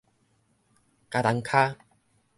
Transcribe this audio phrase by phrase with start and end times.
[1.11, 1.75] 茄苳跤